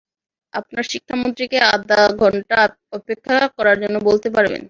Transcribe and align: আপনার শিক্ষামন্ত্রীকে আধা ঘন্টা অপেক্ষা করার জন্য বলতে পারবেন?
আপনার 0.53 0.83
শিক্ষামন্ত্রীকে 0.91 1.57
আধা 1.73 2.01
ঘন্টা 2.21 2.59
অপেক্ষা 2.97 3.35
করার 3.57 3.77
জন্য 3.83 3.95
বলতে 4.09 4.27
পারবেন? 4.35 4.59